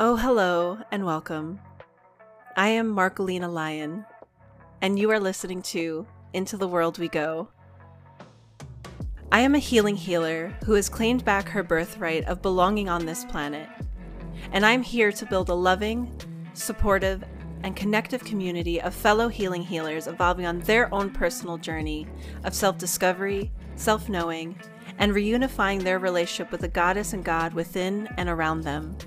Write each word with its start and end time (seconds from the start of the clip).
Oh, 0.00 0.16
hello 0.16 0.78
and 0.90 1.06
welcome. 1.06 1.60
I 2.56 2.66
am 2.66 2.96
Marcolina 2.96 3.48
Lyon, 3.48 4.04
and 4.82 4.98
you 4.98 5.08
are 5.12 5.20
listening 5.20 5.62
to 5.62 6.04
Into 6.32 6.56
the 6.56 6.66
World 6.66 6.98
We 6.98 7.06
Go. 7.06 7.46
I 9.30 9.38
am 9.38 9.54
a 9.54 9.60
healing 9.60 9.94
healer 9.94 10.52
who 10.64 10.72
has 10.72 10.88
claimed 10.88 11.24
back 11.24 11.48
her 11.48 11.62
birthright 11.62 12.24
of 12.24 12.42
belonging 12.42 12.88
on 12.88 13.06
this 13.06 13.24
planet, 13.26 13.68
and 14.50 14.66
I'm 14.66 14.82
here 14.82 15.12
to 15.12 15.26
build 15.26 15.48
a 15.48 15.54
loving, 15.54 16.12
supportive, 16.54 17.22
and 17.62 17.76
connective 17.76 18.24
community 18.24 18.82
of 18.82 18.96
fellow 18.96 19.28
healing 19.28 19.62
healers 19.62 20.08
evolving 20.08 20.44
on 20.44 20.58
their 20.62 20.92
own 20.92 21.08
personal 21.10 21.56
journey 21.56 22.08
of 22.42 22.52
self 22.52 22.78
discovery, 22.78 23.52
self 23.76 24.08
knowing, 24.08 24.58
and 24.98 25.12
reunifying 25.12 25.84
their 25.84 26.00
relationship 26.00 26.50
with 26.50 26.62
the 26.62 26.68
goddess 26.68 27.12
and 27.12 27.24
God 27.24 27.54
within 27.54 28.08
and 28.16 28.28
around 28.28 28.62
them. 28.62 28.98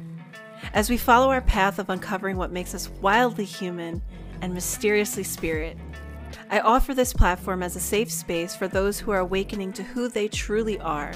As 0.73 0.89
we 0.89 0.97
follow 0.97 1.31
our 1.31 1.41
path 1.41 1.79
of 1.79 1.89
uncovering 1.89 2.37
what 2.37 2.51
makes 2.51 2.75
us 2.75 2.89
wildly 3.01 3.45
human 3.45 4.01
and 4.41 4.53
mysteriously 4.53 5.23
spirit, 5.23 5.77
I 6.49 6.59
offer 6.59 6.93
this 6.93 7.13
platform 7.13 7.63
as 7.63 7.75
a 7.75 7.79
safe 7.79 8.11
space 8.11 8.55
for 8.55 8.67
those 8.67 8.99
who 8.99 9.11
are 9.11 9.19
awakening 9.19 9.73
to 9.73 9.83
who 9.83 10.07
they 10.09 10.27
truly 10.27 10.79
are, 10.79 11.13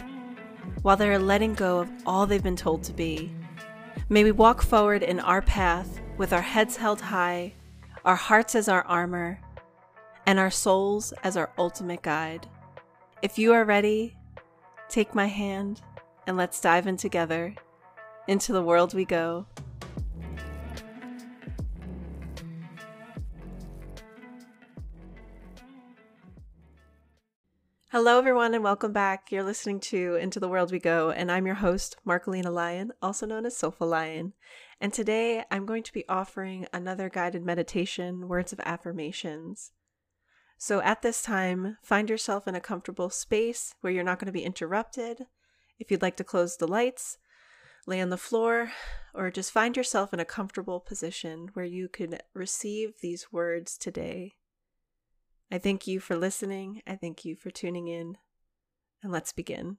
while 0.81 0.97
they 0.97 1.09
are 1.09 1.19
letting 1.19 1.53
go 1.53 1.79
of 1.79 1.91
all 2.05 2.25
they've 2.25 2.41
been 2.41 2.55
told 2.55 2.83
to 2.83 2.93
be. 2.93 3.33
May 4.09 4.23
we 4.23 4.31
walk 4.31 4.61
forward 4.61 5.03
in 5.03 5.19
our 5.19 5.41
path 5.41 5.99
with 6.17 6.33
our 6.33 6.41
heads 6.41 6.75
held 6.77 7.01
high, 7.01 7.53
our 8.03 8.15
hearts 8.15 8.55
as 8.55 8.67
our 8.67 8.83
armor, 8.83 9.39
and 10.25 10.39
our 10.39 10.51
souls 10.51 11.13
as 11.23 11.37
our 11.37 11.51
ultimate 11.57 12.01
guide. 12.01 12.47
If 13.21 13.37
you 13.37 13.53
are 13.53 13.65
ready, 13.65 14.17
take 14.89 15.13
my 15.13 15.27
hand 15.27 15.81
and 16.27 16.37
let's 16.37 16.59
dive 16.61 16.87
in 16.87 16.97
together. 16.97 17.55
Into 18.27 18.53
the 18.53 18.61
world 18.61 18.93
we 18.93 19.03
go. 19.03 19.47
Hello, 27.91 28.19
everyone, 28.19 28.53
and 28.53 28.63
welcome 28.63 28.93
back. 28.93 29.31
You're 29.31 29.43
listening 29.43 29.79
to 29.81 30.15
Into 30.15 30.39
the 30.39 30.47
World 30.47 30.71
We 30.71 30.79
Go, 30.79 31.09
and 31.09 31.31
I'm 31.31 31.45
your 31.45 31.55
host, 31.55 31.97
Marcolina 32.07 32.53
Lyon, 32.53 32.91
also 33.01 33.25
known 33.25 33.45
as 33.45 33.57
Sofa 33.57 33.85
Lion. 33.85 34.33
And 34.79 34.93
today 34.93 35.43
I'm 35.49 35.65
going 35.65 35.83
to 35.83 35.91
be 35.91 36.07
offering 36.07 36.67
another 36.71 37.09
guided 37.09 37.43
meditation, 37.43 38.27
words 38.27 38.53
of 38.53 38.61
affirmations. 38.61 39.71
So 40.59 40.79
at 40.81 41.01
this 41.01 41.23
time, 41.23 41.77
find 41.81 42.07
yourself 42.07 42.47
in 42.47 42.53
a 42.53 42.61
comfortable 42.61 43.09
space 43.09 43.73
where 43.81 43.91
you're 43.91 44.03
not 44.03 44.19
going 44.19 44.27
to 44.27 44.31
be 44.31 44.45
interrupted. 44.45 45.25
If 45.79 45.89
you'd 45.89 46.03
like 46.03 46.17
to 46.17 46.23
close 46.23 46.55
the 46.57 46.67
lights, 46.67 47.17
lay 47.87 48.01
on 48.01 48.09
the 48.09 48.17
floor, 48.17 48.71
or 49.13 49.31
just 49.31 49.51
find 49.51 49.75
yourself 49.75 50.13
in 50.13 50.19
a 50.19 50.25
comfortable 50.25 50.79
position 50.79 51.49
where 51.53 51.65
you 51.65 51.89
can 51.89 52.17
receive 52.33 52.93
these 53.01 53.31
words 53.31 53.77
today. 53.77 54.33
I 55.51 55.57
thank 55.57 55.87
you 55.87 55.99
for 55.99 56.15
listening. 56.15 56.81
I 56.87 56.95
thank 56.95 57.25
you 57.25 57.35
for 57.35 57.49
tuning 57.51 57.87
in. 57.87 58.17
And 59.03 59.11
let's 59.11 59.33
begin. 59.33 59.77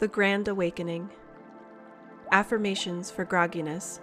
The 0.00 0.08
Grand 0.08 0.48
Awakening 0.48 1.10
Affirmations 2.30 3.10
for 3.10 3.24
Grogginess 3.24 4.00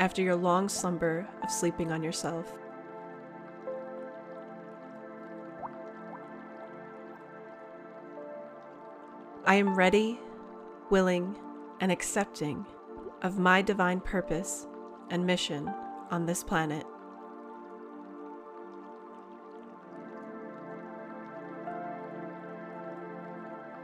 after 0.00 0.22
your 0.22 0.34
long 0.34 0.66
slumber 0.66 1.28
of 1.42 1.50
sleeping 1.50 1.92
on 1.92 2.02
yourself. 2.02 2.54
I 9.44 9.56
am 9.56 9.74
ready, 9.74 10.18
willing, 10.88 11.36
and 11.80 11.92
accepting 11.92 12.64
of 13.20 13.38
my 13.38 13.60
divine 13.60 14.00
purpose 14.00 14.66
and 15.10 15.26
mission 15.26 15.70
on 16.10 16.24
this 16.24 16.42
planet. 16.42 16.86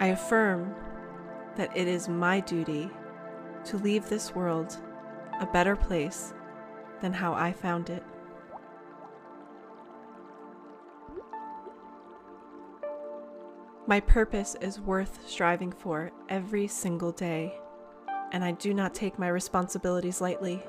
I 0.00 0.08
affirm 0.08 0.74
that 1.56 1.76
it 1.76 1.88
is 1.88 2.08
my 2.08 2.40
duty 2.40 2.88
to 3.64 3.76
leave 3.76 4.08
this 4.08 4.34
world 4.34 4.78
a 5.40 5.46
better 5.46 5.76
place 5.76 6.32
than 7.00 7.12
how 7.12 7.32
I 7.34 7.52
found 7.52 7.90
it. 7.90 8.02
My 13.88 14.00
purpose 14.00 14.56
is 14.60 14.80
worth 14.80 15.28
striving 15.28 15.70
for 15.70 16.10
every 16.28 16.66
single 16.66 17.12
day, 17.12 17.56
and 18.32 18.44
I 18.44 18.50
do 18.52 18.74
not 18.74 18.94
take 18.94 19.18
my 19.18 19.28
responsibilities 19.28 20.20
lightly. 20.20 20.62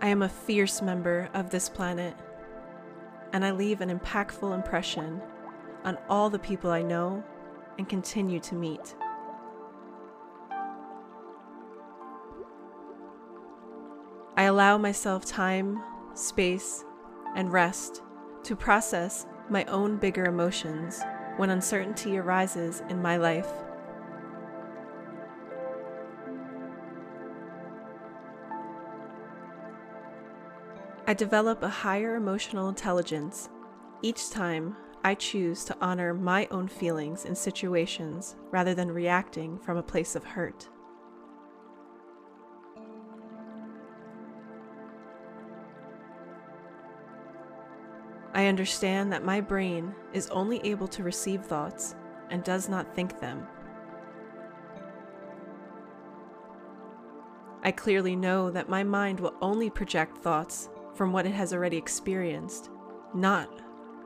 I 0.00 0.08
am 0.08 0.22
a 0.22 0.28
fierce 0.28 0.80
member 0.80 1.28
of 1.34 1.50
this 1.50 1.68
planet, 1.68 2.14
and 3.34 3.44
I 3.44 3.50
leave 3.50 3.82
an 3.82 3.90
impactful 3.98 4.54
impression 4.54 5.20
on 5.84 5.98
all 6.08 6.30
the 6.30 6.38
people 6.38 6.70
I 6.70 6.82
know 6.82 7.22
and 7.78 7.88
continue 7.88 8.40
to 8.40 8.54
meet. 8.54 8.94
Allow 14.54 14.78
myself 14.78 15.24
time, 15.24 15.82
space, 16.14 16.84
and 17.34 17.52
rest 17.52 18.02
to 18.44 18.54
process 18.54 19.26
my 19.50 19.64
own 19.64 19.96
bigger 19.96 20.26
emotions 20.26 21.02
when 21.38 21.50
uncertainty 21.50 22.16
arises 22.18 22.80
in 22.88 23.02
my 23.02 23.16
life. 23.16 23.48
I 31.08 31.14
develop 31.14 31.64
a 31.64 31.68
higher 31.68 32.14
emotional 32.14 32.68
intelligence 32.68 33.48
each 34.02 34.30
time 34.30 34.76
I 35.02 35.16
choose 35.16 35.64
to 35.64 35.76
honor 35.80 36.14
my 36.14 36.46
own 36.52 36.68
feelings 36.68 37.24
in 37.24 37.34
situations 37.34 38.36
rather 38.52 38.72
than 38.72 38.92
reacting 38.92 39.58
from 39.58 39.78
a 39.78 39.82
place 39.82 40.14
of 40.14 40.22
hurt. 40.22 40.68
I 48.44 48.48
understand 48.48 49.10
that 49.10 49.24
my 49.24 49.40
brain 49.40 49.94
is 50.12 50.28
only 50.28 50.60
able 50.66 50.86
to 50.88 51.02
receive 51.02 51.46
thoughts 51.46 51.94
and 52.28 52.44
does 52.44 52.68
not 52.68 52.94
think 52.94 53.18
them. 53.18 53.46
I 57.62 57.72
clearly 57.72 58.14
know 58.14 58.50
that 58.50 58.68
my 58.68 58.84
mind 58.84 59.18
will 59.18 59.32
only 59.40 59.70
project 59.70 60.18
thoughts 60.18 60.68
from 60.94 61.10
what 61.10 61.24
it 61.24 61.32
has 61.32 61.54
already 61.54 61.78
experienced, 61.78 62.68
not 63.14 63.62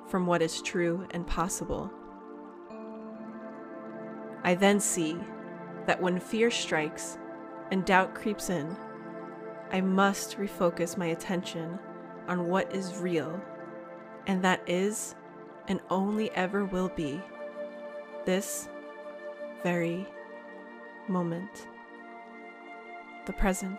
from 0.07 0.25
what 0.25 0.41
is 0.41 0.63
true 0.63 1.05
and 1.11 1.27
possible. 1.27 1.91
I 4.45 4.55
then 4.55 4.79
see 4.79 5.19
that 5.87 6.01
when 6.01 6.21
fear 6.21 6.53
strikes 6.53 7.19
and 7.73 7.85
doubt 7.85 8.15
creeps 8.15 8.51
in, 8.51 8.77
I 9.73 9.81
must 9.81 10.39
refocus 10.39 10.97
my 10.97 11.07
attention 11.07 11.77
on 12.29 12.47
what 12.47 12.73
is 12.73 12.99
real 12.99 13.43
and 14.29 14.45
that 14.45 14.61
is 14.67 15.15
and 15.69 15.81
only 15.91 16.31
ever 16.33 16.65
will 16.67 16.91
be 16.91 17.21
this 18.27 18.69
very 19.63 20.07
moment, 21.09 21.67
the 23.25 23.33
present. 23.33 23.79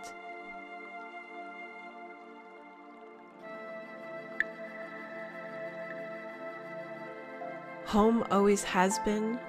Home 7.85 8.23
always 8.29 8.63
has 8.63 8.99
been 8.99 9.39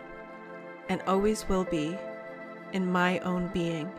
and 0.88 1.02
always 1.06 1.48
will 1.48 1.64
be 1.64 1.96
in 2.72 2.90
my 2.90 3.18
own 3.20 3.48
being. 3.48 3.90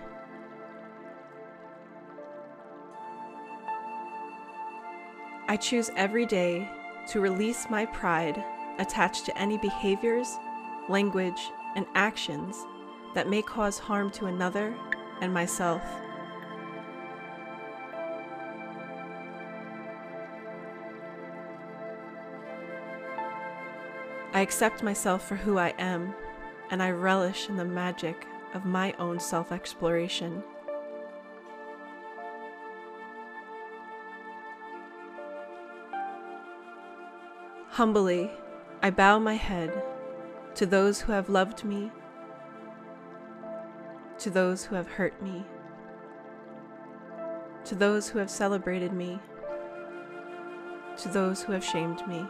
I 5.47 5.57
choose 5.57 5.91
every 5.95 6.25
day 6.25 6.69
to 7.11 7.19
release 7.19 7.69
my 7.69 7.85
pride 7.85 8.41
attached 8.79 9.25
to 9.25 9.37
any 9.37 9.57
behaviors, 9.57 10.37
language, 10.87 11.51
and 11.75 11.85
actions 11.93 12.65
that 13.13 13.27
may 13.27 13.41
cause 13.41 13.77
harm 13.77 14.09
to 14.09 14.27
another 14.27 14.73
and 15.19 15.33
myself. 15.33 15.83
I 24.33 24.39
accept 24.39 24.81
myself 24.81 25.27
for 25.27 25.35
who 25.35 25.57
I 25.57 25.73
am, 25.77 26.15
and 26.69 26.81
I 26.81 26.91
relish 26.91 27.49
in 27.49 27.57
the 27.57 27.65
magic 27.65 28.25
of 28.53 28.63
my 28.63 28.93
own 28.93 29.19
self 29.19 29.51
exploration. 29.51 30.41
Humbly, 37.75 38.29
I 38.83 38.89
bow 38.89 39.17
my 39.17 39.35
head 39.35 39.71
to 40.55 40.65
those 40.65 40.99
who 40.99 41.13
have 41.13 41.29
loved 41.29 41.63
me, 41.63 41.89
to 44.19 44.29
those 44.29 44.65
who 44.65 44.75
have 44.75 44.89
hurt 44.89 45.21
me, 45.21 45.45
to 47.63 47.73
those 47.73 48.09
who 48.09 48.19
have 48.19 48.29
celebrated 48.29 48.91
me, 48.91 49.21
to 50.97 51.07
those 51.07 51.43
who 51.43 51.53
have 51.53 51.63
shamed 51.63 52.05
me, 52.09 52.27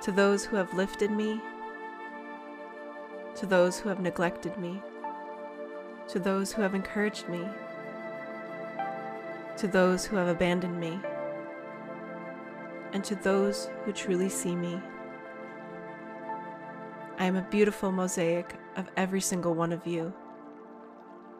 to 0.00 0.10
those 0.10 0.44
who 0.44 0.56
have 0.56 0.74
lifted 0.74 1.12
me, 1.12 1.40
to 3.36 3.46
those 3.46 3.78
who 3.78 3.90
have 3.90 4.00
neglected 4.00 4.58
me, 4.58 4.82
to 6.08 6.18
those 6.18 6.52
who 6.52 6.62
have 6.62 6.74
encouraged 6.74 7.28
me, 7.28 7.46
to 9.56 9.68
those 9.68 10.04
who 10.04 10.16
have 10.16 10.26
abandoned 10.26 10.80
me 10.80 11.00
and 12.92 13.02
to 13.04 13.14
those 13.16 13.68
who 13.84 13.92
truly 13.92 14.28
see 14.28 14.54
me. 14.54 14.80
I 17.18 17.24
am 17.24 17.36
a 17.36 17.42
beautiful 17.50 17.92
mosaic 17.92 18.56
of 18.76 18.90
every 18.96 19.20
single 19.20 19.54
one 19.54 19.72
of 19.72 19.86
you, 19.86 20.12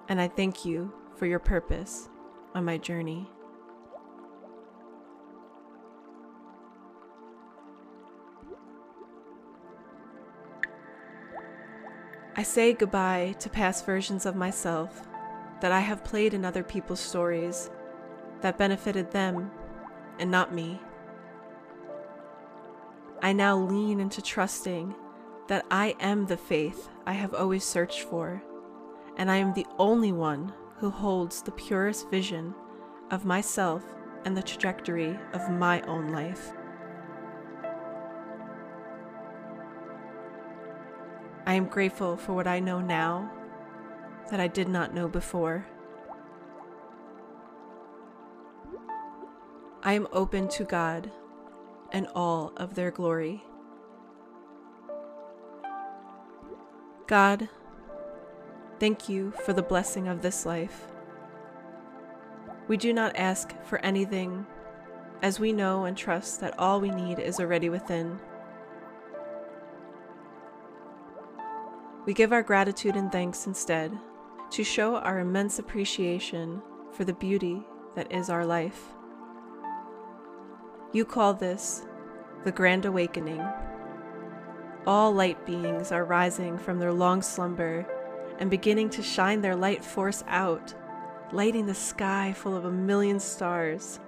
and 0.09 0.21
I 0.21 0.29
thank 0.29 0.65
you 0.65 0.93
for 1.17 1.27
your 1.27 1.39
purpose 1.39 2.09
on 2.55 2.65
my 2.65 2.79
journey. 2.79 3.29
I 12.35 12.45
say 12.45 12.73
goodbye 12.73 13.35
to 13.41 13.51
past 13.51 13.85
versions 13.85 14.25
of 14.25 14.35
myself 14.35 15.07
that 15.61 15.71
I 15.71 15.81
have 15.81 16.03
played 16.03 16.33
in 16.35 16.45
other 16.45 16.63
people's 16.63 16.99
stories 16.99 17.71
that 18.41 18.59
benefited 18.59 19.11
them 19.11 19.51
and 20.19 20.31
not 20.31 20.55
me. 20.55 20.81
I 23.25 23.33
now 23.33 23.57
lean 23.57 24.01
into 24.01 24.21
trusting 24.21 24.97
that 25.47 25.65
I 25.71 25.95
am 26.01 26.27
the 26.27 26.37
faith 26.37 26.89
I 27.07 27.13
have 27.13 27.35
always 27.35 27.63
searched 27.63 28.01
for, 28.01 28.43
and 29.17 29.31
I 29.31 29.37
am 29.37 29.55
the 29.55 29.67
only 29.79 30.11
one 30.11 30.53
who 30.79 30.91
holds 30.91 31.41
the 31.41 31.53
purest 31.53 32.11
vision 32.11 32.53
of 33.13 33.25
myself 33.25 33.85
and 34.25 34.37
the 34.37 34.43
trajectory 34.43 35.17
of 35.35 35.49
my 35.51 35.83
own 35.83 36.09
life. 36.09 36.53
I 41.47 41.55
am 41.55 41.67
grateful 41.67 42.17
for 42.17 42.33
what 42.33 42.49
I 42.49 42.59
know 42.59 42.81
now 42.81 43.31
that 44.33 44.41
I 44.41 44.49
did 44.49 44.69
not 44.69 44.95
know 44.95 45.07
before. 45.07 45.65
I 49.85 49.93
am 49.93 50.09
open 50.13 50.49
to 50.49 50.65
God 50.65 51.11
and 51.93 52.09
all 52.15 52.53
of 52.57 52.75
their 52.75 52.91
glory. 52.91 53.45
God, 57.07 57.49
thank 58.81 59.09
you 59.09 59.33
for 59.45 59.53
the 59.53 59.63
blessing 59.63 60.09
of 60.09 60.23
this 60.23 60.47
life. 60.47 60.87
We 62.69 62.77
do 62.77 62.93
not 62.93 63.17
ask 63.17 63.55
for 63.65 63.79
anything, 63.81 64.47
as 65.21 65.39
we 65.39 65.53
know 65.53 65.85
and 65.85 65.97
trust 65.97 66.41
that 66.41 66.59
all 66.59 66.81
we 66.81 66.91
need 66.91 67.19
is 67.19 67.39
already 67.39 67.69
within. 67.69 68.19
We 72.07 72.15
give 72.15 72.33
our 72.33 72.43
gratitude 72.43 72.97
and 72.97 73.13
thanks 73.13 73.47
instead 73.47 73.97
to 74.51 74.65
show 74.65 74.97
our 74.97 75.21
immense 75.21 75.59
appreciation 75.59 76.63
for 76.93 77.05
the 77.05 77.13
beauty 77.13 77.63
that 77.95 78.11
is 78.11 78.31
our 78.31 78.45
life. 78.45 78.95
You 80.95 81.07
call 81.07 81.33
this 81.33 81.87
the 82.45 82.53
Grand 82.53 82.85
Awakening. 82.85 83.43
All 84.87 85.11
light 85.11 85.47
beings 85.47 85.91
are 85.91 86.05
rising 86.05 86.59
from 86.59 86.79
their 86.79 86.93
long 86.93 87.23
slumber 87.23 87.87
and 88.39 88.51
beginning 88.51 88.91
to 88.91 89.03
shine 89.03 89.41
their 89.41 89.57
light 89.57 89.83
force 89.83 90.23
out, 90.27 90.75
lighting 91.33 91.65
the 91.65 91.75
sky 91.75 92.35
full 92.35 92.55
of 92.55 92.67
a 92.67 92.71
million 92.71 93.21
stars. 93.21 94.01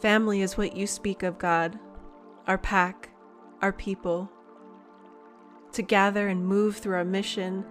Family 0.00 0.40
is 0.40 0.58
what 0.58 0.76
you 0.76 0.88
speak 0.88 1.22
of, 1.22 1.38
God, 1.38 1.78
our 2.48 2.58
pack, 2.58 3.10
our 3.62 3.72
people. 3.72 4.28
To 5.72 5.82
gather 5.82 6.26
and 6.26 6.44
move 6.44 6.78
through 6.78 6.96
our 6.96 7.04
mission 7.04 7.64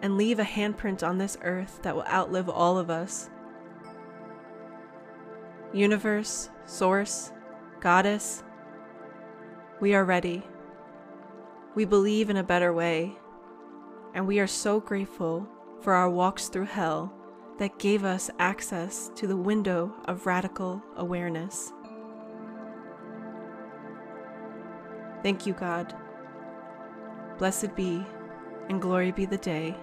and 0.00 0.16
leave 0.16 0.40
a 0.40 0.44
handprint 0.44 1.06
on 1.06 1.18
this 1.18 1.38
earth 1.42 1.78
that 1.82 1.94
will 1.94 2.06
outlive 2.06 2.48
all 2.48 2.76
of 2.76 2.90
us 2.90 3.30
universe, 5.72 6.50
source, 6.66 7.32
goddess, 7.80 8.42
we 9.80 9.94
are 9.94 10.04
ready. 10.04 10.42
We 11.74 11.84
believe 11.84 12.30
in 12.30 12.36
a 12.36 12.44
better 12.44 12.72
way, 12.72 13.16
and 14.14 14.26
we 14.26 14.38
are 14.38 14.46
so 14.46 14.80
grateful 14.80 15.48
for 15.80 15.94
our 15.94 16.10
walks 16.10 16.48
through 16.48 16.66
hell 16.66 17.12
that 17.58 17.78
gave 17.78 18.04
us 18.04 18.30
access 18.38 19.10
to 19.16 19.26
the 19.26 19.36
window 19.36 19.94
of 20.06 20.26
radical 20.26 20.82
awareness. 20.96 21.72
Thank 25.22 25.46
you, 25.46 25.52
God. 25.52 25.94
Blessed 27.38 27.74
be 27.74 28.04
and 28.68 28.80
glory 28.80 29.12
be 29.12 29.24
the 29.24 29.38
day. 29.38 29.76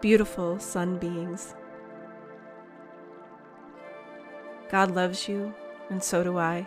Beautiful 0.00 0.58
sun 0.58 0.98
beings. 0.98 1.54
God 4.74 4.90
loves 4.90 5.28
you, 5.28 5.54
and 5.88 6.02
so 6.02 6.24
do 6.24 6.36
I. 6.36 6.66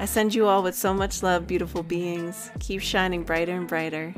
I 0.00 0.04
send 0.04 0.32
you 0.34 0.46
all 0.46 0.62
with 0.62 0.76
so 0.76 0.92
much 0.94 1.22
love, 1.22 1.46
beautiful 1.46 1.82
beings. 1.82 2.50
Keep 2.60 2.82
shining 2.82 3.22
brighter 3.24 3.54
and 3.54 3.66
brighter. 3.66 4.14